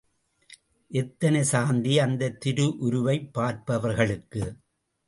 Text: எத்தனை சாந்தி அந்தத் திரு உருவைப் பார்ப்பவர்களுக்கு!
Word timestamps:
எத்தனை 0.91 1.43
சாந்தி 1.43 1.99
அந்தத் 1.99 2.39
திரு 2.39 2.77
உருவைப் 2.79 3.33
பார்ப்பவர்களுக்கு! 3.33 4.43